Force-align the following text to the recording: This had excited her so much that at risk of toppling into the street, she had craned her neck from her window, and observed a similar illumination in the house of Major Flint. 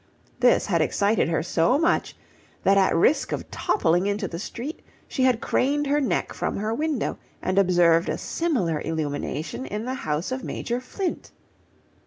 This 0.39 0.65
had 0.65 0.81
excited 0.81 1.29
her 1.29 1.43
so 1.43 1.77
much 1.77 2.15
that 2.63 2.75
at 2.75 2.95
risk 2.95 3.31
of 3.31 3.51
toppling 3.51 4.07
into 4.07 4.27
the 4.27 4.39
street, 4.39 4.81
she 5.07 5.21
had 5.25 5.41
craned 5.41 5.85
her 5.85 6.01
neck 6.01 6.33
from 6.33 6.57
her 6.57 6.73
window, 6.73 7.19
and 7.39 7.59
observed 7.59 8.09
a 8.09 8.17
similar 8.17 8.81
illumination 8.81 9.63
in 9.67 9.85
the 9.85 9.93
house 9.93 10.31
of 10.31 10.43
Major 10.43 10.79
Flint. 10.81 11.29